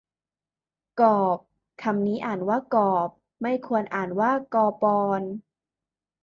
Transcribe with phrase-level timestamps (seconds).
[0.99, 1.39] กอปร
[1.83, 3.09] คำนี้อ่านว่ากอบ
[3.41, 5.21] ไม่ควรอ่านว่ากอปอน